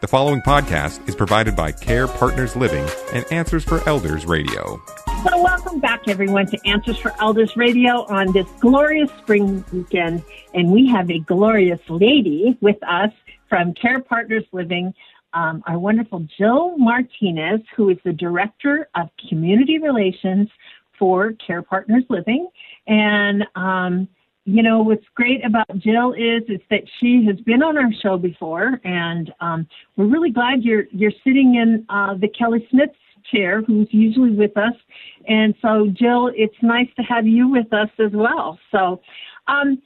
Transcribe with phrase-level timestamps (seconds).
[0.00, 4.80] The following podcast is provided by Care Partners Living and Answers for Elders Radio.
[5.28, 10.24] So, welcome back, everyone, to Answers for Elders Radio on this glorious spring weekend.
[10.54, 13.10] And we have a glorious lady with us
[13.50, 14.94] from Care Partners Living,
[15.34, 20.48] um, our wonderful Jill Martinez, who is the Director of Community Relations
[20.98, 22.48] for Care Partners Living.
[22.86, 24.08] And um,
[24.50, 28.18] you know what's great about Jill is is that she has been on our show
[28.18, 32.90] before, and um, we're really glad you're you're sitting in uh, the Kelly Smith
[33.30, 34.74] chair, who's usually with us.
[35.28, 38.58] And so, Jill, it's nice to have you with us as well.
[38.72, 39.00] So,
[39.46, 39.80] um,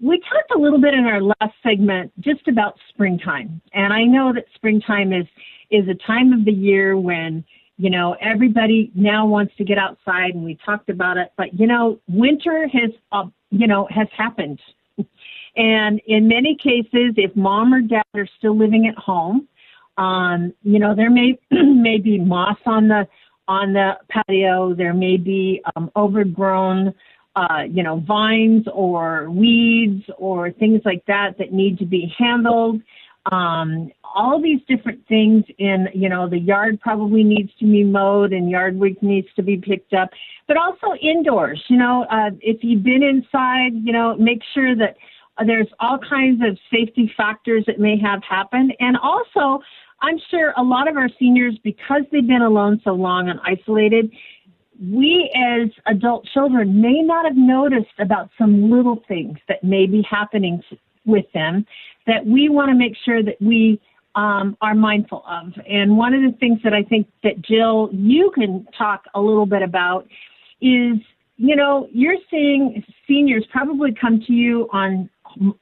[0.00, 4.32] we talked a little bit in our last segment just about springtime, and I know
[4.32, 5.26] that springtime is
[5.70, 7.44] is a time of the year when
[7.76, 11.32] you know everybody now wants to get outside, and we talked about it.
[11.36, 14.60] But you know, winter has uh, you know, has happened.
[15.56, 19.48] And in many cases, if mom or dad are still living at home,
[19.96, 23.08] um, you know, there may may be moss on the
[23.48, 24.72] on the patio.
[24.72, 26.94] There may be um, overgrown,
[27.34, 32.80] uh, you know, vines or weeds or things like that that need to be handled
[33.26, 38.32] um, all these different things in, you know, the yard probably needs to be mowed
[38.32, 40.10] and yard week needs to be picked up,
[40.46, 44.96] but also indoors, you know, uh, if you've been inside, you know, make sure that
[45.46, 48.74] there's all kinds of safety factors that may have happened.
[48.80, 49.62] And also,
[50.00, 54.10] I'm sure a lot of our seniors, because they've been alone so long and isolated,
[54.80, 60.02] we as adult children may not have noticed about some little things that may be
[60.08, 60.62] happening
[61.08, 61.66] with them
[62.06, 63.80] that we want to make sure that we
[64.14, 65.52] um, are mindful of.
[65.68, 69.46] And one of the things that I think that Jill, you can talk a little
[69.46, 70.06] bit about
[70.60, 70.96] is,
[71.36, 75.08] you know, you're seeing seniors probably come to you on,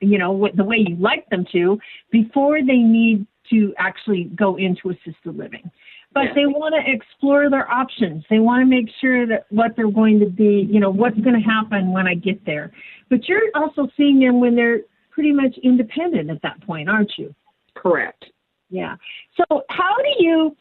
[0.00, 1.78] you know, the way you like them to
[2.10, 5.70] before they need to actually go into assisted living.
[6.12, 6.34] But yeah.
[6.34, 8.24] they want to explore their options.
[8.28, 11.40] They want to make sure that what they're going to be, you know, what's going
[11.40, 12.72] to happen when I get there.
[13.08, 17.34] But you're also seeing them when they're pretty much independent at that point, aren't you?
[17.74, 18.24] Correct.
[18.70, 18.96] Yeah.
[19.36, 20.56] So how do you?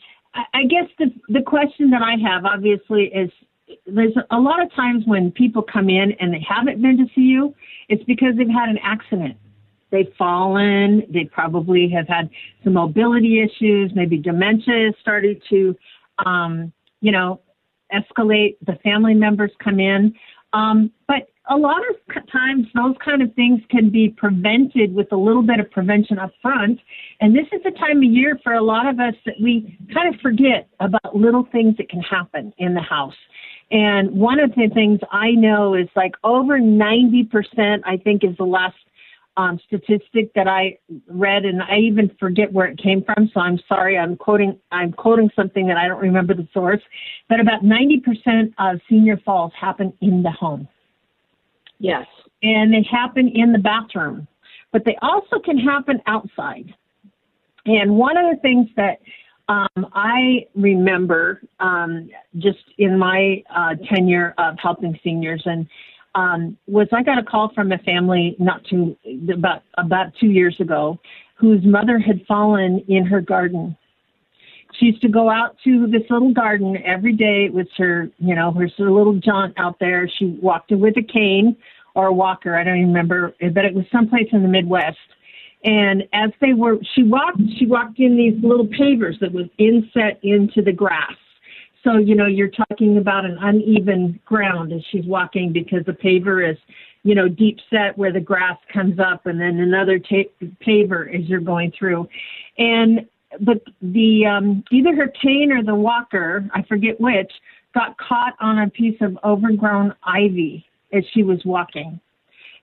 [0.54, 3.32] I guess the the question that I have obviously is
[3.86, 7.22] there's a lot of times when people come in and they haven't been to see
[7.22, 7.54] you,
[7.88, 9.38] it's because they've had an accident.
[9.92, 11.04] They've fallen.
[11.10, 12.30] They probably have had
[12.64, 13.92] some mobility issues.
[13.96, 15.76] Maybe dementia started to,
[16.26, 16.72] um,
[17.02, 17.42] you know,
[17.94, 18.58] escalate.
[18.66, 20.14] The family members come in.
[20.54, 25.16] Um, but a lot of times those kind of things can be prevented with a
[25.16, 26.80] little bit of prevention up front.
[27.22, 30.14] And this is the time of year for a lot of us that we kind
[30.14, 33.16] of forget about little things that can happen in the house.
[33.72, 38.46] And one of the things I know is like over 90%, I think is the
[38.46, 38.76] last
[39.38, 40.78] um, statistic that I
[41.08, 43.30] read, and I even forget where it came from.
[43.34, 46.82] So I'm sorry, I'm quoting I'm quoting something that I don't remember the source.
[47.30, 50.68] But about 90% of senior falls happen in the home.
[51.80, 52.06] Yes.
[52.44, 54.28] And they happen in the bathroom,
[54.72, 56.74] but they also can happen outside.
[57.66, 59.00] And one of the things that
[59.50, 65.68] um, I remember um, just in my uh, tenure of helping seniors and
[66.16, 68.96] um, was I got a call from a family not too
[69.32, 71.00] about about two years ago,
[71.36, 73.78] whose mother had fallen in her garden.
[74.80, 78.52] She used to go out to this little garden every day with her, you know,
[78.52, 80.10] her little jaunt out there.
[80.18, 81.58] She walked with a cane
[81.96, 82.56] or a walker.
[82.56, 84.98] I don't even remember, but it was someplace in the Midwest.
[85.66, 90.20] And as they were, she walked, she walked in these little pavers that was inset
[90.24, 91.16] into the grass.
[91.84, 96.50] So, you know, you're talking about an uneven ground as she's walking because the paver
[96.50, 96.58] is,
[97.04, 100.30] you know, deep set where the grass comes up and then another ta-
[100.66, 102.08] paver as you're going through.
[102.58, 103.08] And,
[103.42, 107.32] but the, um, either her cane or the walker, I forget which,
[107.74, 112.00] got caught on a piece of overgrown ivy as she was walking.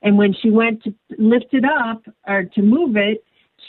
[0.03, 3.25] And when she went to lift it up or to move it,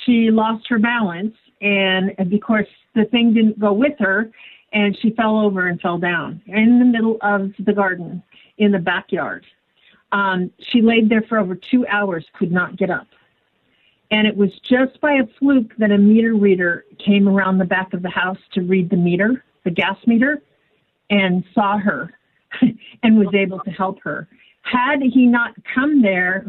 [0.05, 1.35] she lost her balance.
[1.61, 4.31] And, of course, the thing didn't go with her,
[4.73, 8.21] and she fell over and fell down in the middle of the garden
[8.57, 9.45] in the backyard.
[10.11, 13.07] Um, she laid there for over two hours, could not get up.
[14.09, 17.93] And it was just by a fluke that a meter reader came around the back
[17.93, 20.41] of the house to read the meter, the gas meter,
[21.09, 22.13] and saw her
[23.03, 24.27] and was able to help her
[24.71, 26.45] had he not come there,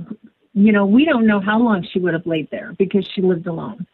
[0.52, 3.46] you know, we don't know how long she would have laid there because she lived
[3.46, 3.86] alone.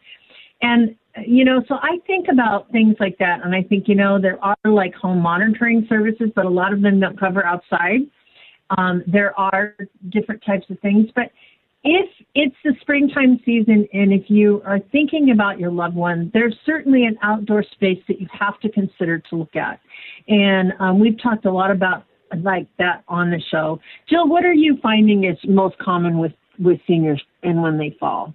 [0.61, 0.95] And,
[1.25, 3.43] you know, so I think about things like that.
[3.43, 6.81] And I think, you know, there are like home monitoring services, but a lot of
[6.81, 8.01] them don't cover outside.
[8.77, 9.75] Um, there are
[10.09, 11.09] different types of things.
[11.13, 11.31] But
[11.85, 16.55] if it's the springtime season and if you are thinking about your loved one, there's
[16.65, 19.79] certainly an outdoor space that you have to consider to look at.
[20.27, 22.03] And um, we've talked a lot about
[22.37, 23.79] like that on the show.
[24.09, 28.33] Jill, what are you finding is most common with, with seniors and when they fall?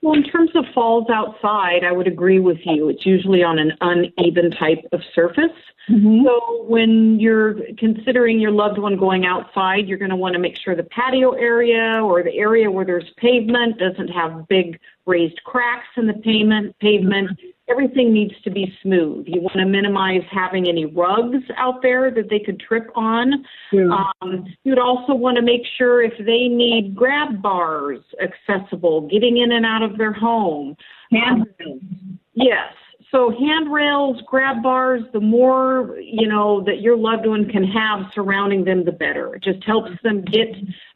[0.00, 2.88] Well, in terms of falls outside, I would agree with you.
[2.88, 5.50] It's usually on an uneven type of surface.
[5.90, 6.24] Mm-hmm.
[6.24, 10.56] So when you're considering your loved one going outside, you're going to want to make
[10.56, 15.88] sure the patio area or the area where there's pavement doesn't have big raised cracks
[15.96, 16.78] in the pavement.
[16.78, 17.30] Pavement.
[17.70, 19.26] Everything needs to be smooth.
[19.28, 23.44] You want to minimize having any rugs out there that they could trip on.
[23.72, 24.04] Yeah.
[24.22, 29.52] Um, you'd also want to make sure if they need grab bars accessible, getting in
[29.52, 30.76] and out of their home.
[31.10, 31.48] Handrails.
[31.60, 32.72] Um, yes
[33.10, 38.64] so handrails, grab bars, the more, you know, that your loved one can have surrounding
[38.64, 39.34] them, the better.
[39.34, 40.48] It just helps them get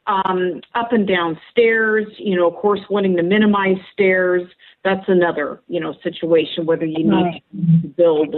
[0.05, 4.43] um, up and down stairs, you know, of course, wanting to minimize stairs.
[4.83, 7.41] That's another, you know, situation, whether you need
[7.81, 8.35] to build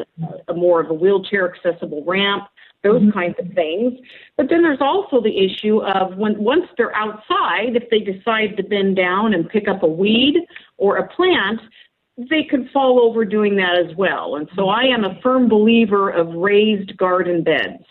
[0.48, 2.44] a more of a wheelchair accessible ramp,
[2.84, 3.12] those mm-hmm.
[3.12, 3.94] kinds of things.
[4.38, 8.64] But then there's also the issue of when once they're outside, if they decide to
[8.64, 10.36] bend down and pick up a weed
[10.78, 11.60] or a plant,
[12.18, 14.36] they could fall over doing that as well.
[14.36, 17.84] And so I am a firm believer of raised garden beds.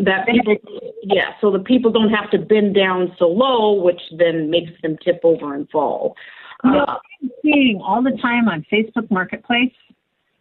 [0.00, 0.56] That people,
[1.02, 4.96] yeah, so the people don't have to bend down so low, which then makes them
[5.02, 6.14] tip over and fall.
[6.62, 6.84] Uh,
[7.22, 9.72] I'm seeing all the time on Facebook Marketplace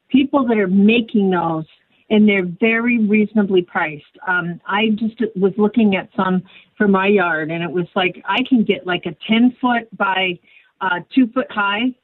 [0.09, 1.65] people that are making those,
[2.09, 4.03] and they're very reasonably priced.
[4.27, 6.43] Um, I just was looking at some
[6.77, 10.39] for my yard, and it was like I can get like a 10 foot by
[10.81, 11.95] uh, two foot high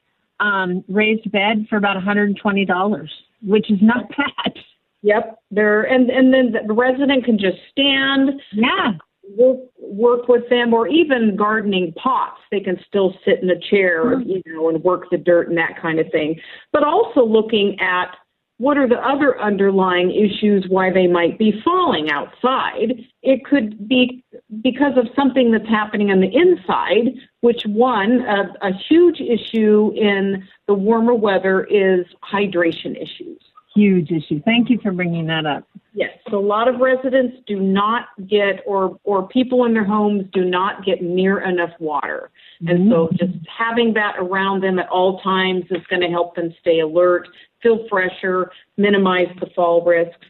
[0.44, 3.08] um, raised bed for about $120,
[3.42, 4.54] which is not bad.
[5.02, 8.42] Yep, there and and then the resident can just stand.
[8.54, 8.94] Yeah.
[9.38, 12.40] Work, work with them, or even gardening pots.
[12.52, 14.30] They can still sit in a chair, mm-hmm.
[14.30, 16.40] you know, and work the dirt and that kind of thing.
[16.72, 18.16] But also looking at
[18.58, 22.94] what are the other underlying issues why they might be falling outside?
[23.22, 24.24] It could be
[24.62, 30.48] because of something that's happening on the inside, which one, a, a huge issue in
[30.68, 33.42] the warmer weather is hydration issues.
[33.76, 34.42] Huge issue.
[34.46, 35.68] Thank you for bringing that up.
[35.94, 40.26] Yes, so a lot of residents do not get, or or people in their homes
[40.32, 42.30] do not get near enough water,
[42.62, 42.70] mm-hmm.
[42.70, 43.16] and so mm-hmm.
[43.16, 47.28] just having that around them at all times is going to help them stay alert,
[47.62, 50.26] feel fresher, minimize the fall risks.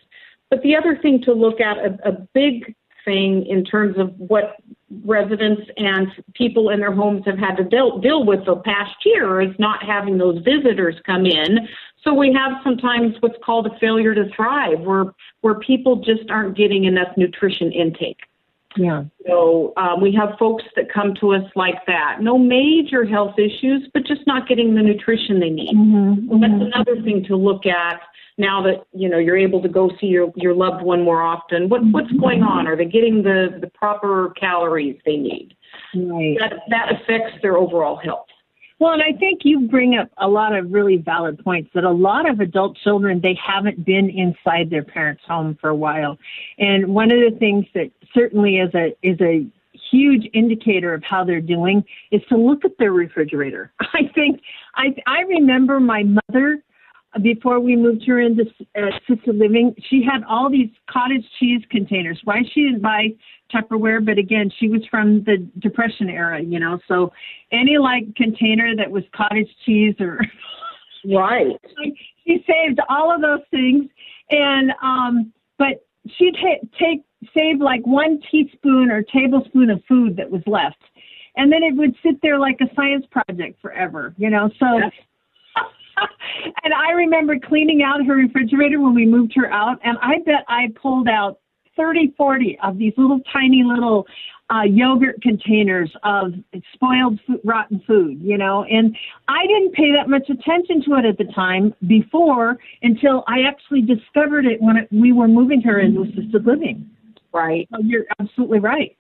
[0.50, 2.76] But the other thing to look at, a, a big
[3.06, 4.58] thing in terms of what
[5.04, 9.42] residents and people in their homes have had to deal, deal with the past year
[9.42, 11.68] is not having those visitors come in.
[12.04, 15.06] So we have sometimes what's called a failure to thrive, where
[15.42, 18.20] where people just aren't getting enough nutrition intake.
[18.76, 19.04] Yeah.
[19.28, 22.18] So um, we have folks that come to us like that.
[22.22, 25.76] No major health issues, but just not getting the nutrition they need.
[25.76, 26.40] Mm-hmm.
[26.42, 26.62] That's mm-hmm.
[26.74, 28.02] another thing to look at
[28.38, 31.70] now that you know you're able to go see your your loved one more often.
[31.70, 32.20] What what's mm-hmm.
[32.20, 32.68] going on?
[32.68, 35.56] Are they getting the the proper calories they need?
[35.96, 36.38] Right.
[36.40, 38.28] That that affects their overall health.
[38.80, 41.92] Well, and I think you bring up a lot of really valid points that a
[41.92, 46.18] lot of adult children, they haven't been inside their parents' home for a while.
[46.58, 49.46] And one of the things that certainly is a, is a
[49.92, 53.72] huge indicator of how they're doing is to look at their refrigerator.
[53.80, 54.42] I think
[54.76, 56.64] I, I remember my mother
[57.22, 62.20] before we moved her into uh, assisted living, she had all these cottage cheese containers.
[62.24, 63.10] Why she didn't buy
[63.54, 66.80] Tupperware, but again, she was from the Depression era, you know.
[66.88, 67.12] So
[67.52, 70.20] any like container that was cottage cheese or
[71.06, 71.60] right,
[72.26, 73.90] she saved all of those things,
[74.32, 75.86] and um, but
[76.18, 77.04] she'd ta- take
[77.36, 80.82] save like one teaspoon or tablespoon of food that was left,
[81.38, 84.50] and then it would sit there like a science project forever, you know.
[84.60, 84.78] So.
[84.78, 84.92] Yes
[86.64, 90.46] and I remember cleaning out her refrigerator when we moved her out, and I bet
[90.48, 91.40] I pulled out
[91.76, 94.06] 30, 40 of these little tiny little
[94.50, 96.34] uh, yogurt containers of
[96.74, 98.96] spoiled food, rotten food, you know, and
[99.28, 103.82] I didn't pay that much attention to it at the time before until I actually
[103.82, 106.90] discovered it when it, we were moving her into assisted living.
[107.34, 107.68] Right.
[107.72, 108.96] So you're absolutely right.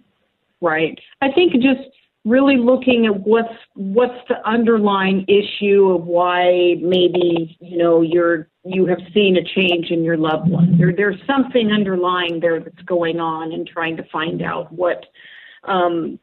[0.59, 0.97] Right.
[1.21, 1.89] I think just
[2.25, 8.86] really looking at what's what's the underlying issue of why maybe you know you're you
[8.86, 10.77] have seen a change in your loved one.
[10.77, 15.06] There there's something underlying there that's going on, and trying to find out what
[15.65, 16.20] um,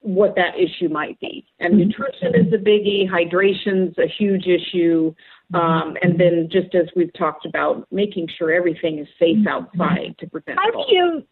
[0.00, 1.46] what that issue might be.
[1.58, 1.88] And mm-hmm.
[1.88, 3.08] nutrition is a biggie.
[3.08, 5.14] Hydration's a huge issue.
[5.52, 9.48] Um, and then, just as we've talked about, making sure everything is safe mm-hmm.
[9.48, 10.58] outside to prevent.
[10.58, 11.26] How do you?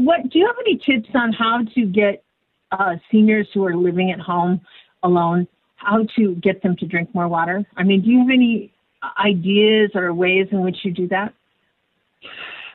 [0.00, 2.24] What do you have any tips on how to get
[2.72, 4.60] uh, seniors who are living at home
[5.02, 5.46] alone
[5.82, 7.64] how to get them to drink more water?
[7.76, 8.72] I mean, do you have any
[9.18, 11.34] ideas or ways in which you do that?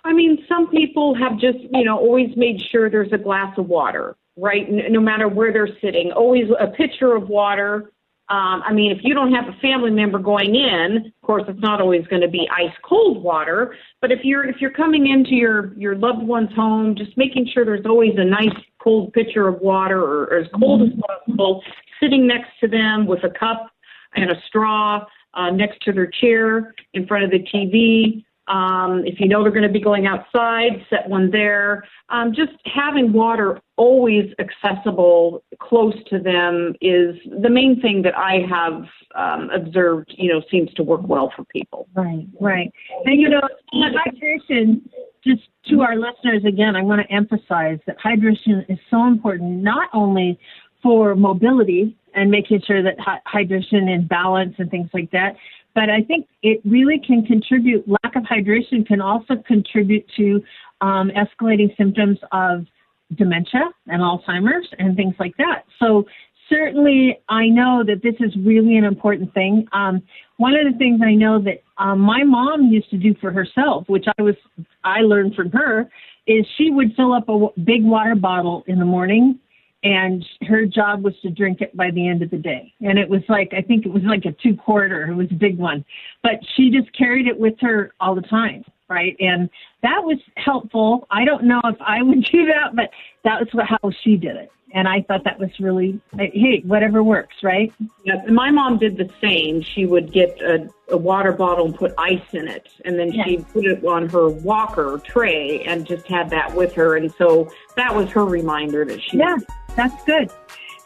[0.04, 3.68] I mean, some people have just, you know, always made sure there's a glass of
[3.68, 4.66] water, right?
[4.70, 7.92] No matter where they're sitting, always a pitcher of water.
[8.30, 11.62] Um, I mean, if you don't have a family member going in, of course, it's
[11.62, 13.75] not always going to be ice cold water.
[14.01, 17.63] But if you're if you're coming into your your loved one's home, just making sure
[17.63, 21.62] there's always a nice cold pitcher of water or, or as cold as possible,
[22.01, 23.70] sitting next to them with a cup
[24.15, 28.24] and a straw uh, next to their chair in front of the TV.
[28.48, 31.84] Um, if you know they're going to be going outside, set one there.
[32.08, 38.46] Um, just having water always accessible, close to them, is the main thing that I
[38.50, 40.13] have um, observed.
[40.17, 41.89] You know, seems to work well for people.
[41.94, 42.72] Right, right.
[43.03, 43.41] And you know,
[43.74, 44.82] hydration.
[45.28, 49.90] Just to our listeners again, I want to emphasize that hydration is so important, not
[49.94, 50.40] only
[50.82, 55.36] for mobility and making sure that hydration and balance and things like that.
[55.76, 60.42] But I think it really can contribute, lack of hydration can also contribute to
[60.82, 62.66] um, escalating symptoms of
[63.16, 65.66] dementia and Alzheimer's and things like that.
[65.80, 66.06] So
[66.50, 69.68] certainly I know that this is really an important thing.
[69.74, 70.02] Um,
[70.38, 73.86] one of the things I know that um, my mom used to do for herself,
[73.88, 74.36] which I was
[74.84, 75.89] I learned from her,
[76.25, 79.39] is she would fill up a big water bottle in the morning
[79.84, 82.74] and her job was to drink it by the end of the day.
[82.82, 85.36] And it was like, I think it was like a two quarter, it was a
[85.36, 85.86] big one.
[86.24, 89.15] But she just carried it with her all the time, right?
[89.20, 89.50] And
[89.84, 91.08] that was helpful.
[91.12, 92.89] I don't know if I would do that, but
[93.24, 97.04] that was what, how she did it and I thought that was really hey, whatever
[97.04, 97.74] works, right?
[98.04, 99.62] Yeah, my mom did the same.
[99.62, 103.24] She would get a, a water bottle and put ice in it, and then yeah.
[103.26, 106.98] she'd put it on her walker tray and just had that with her.
[106.98, 109.18] And so that was her reminder that she.
[109.18, 109.38] Yeah,
[109.76, 110.30] that's good.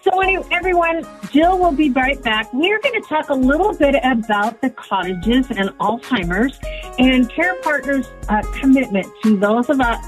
[0.04, 2.52] So, anyway, everyone, Jill will be right back.
[2.54, 6.60] We're going to talk a little bit about the cottages and Alzheimer's
[6.98, 10.04] and Care Partners' uh, commitment to those of us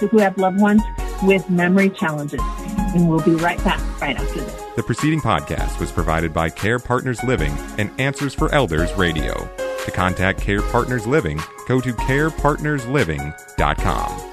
[0.00, 0.80] who have loved ones
[1.22, 2.40] with memory challenges
[2.96, 4.62] and we'll be right back right after this.
[4.76, 9.34] The preceding podcast was provided by Care Partners Living and Answers for Elders Radio.
[9.84, 11.38] To contact Care Partners Living,
[11.68, 14.32] go to carepartnersliving.com.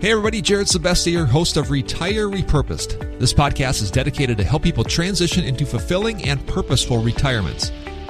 [0.00, 3.18] Hey everybody, Jared Sebestier, host of Retire Repurposed.
[3.18, 7.70] This podcast is dedicated to help people transition into fulfilling and purposeful retirements.